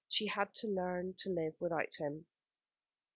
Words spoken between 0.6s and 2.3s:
learn to live without him.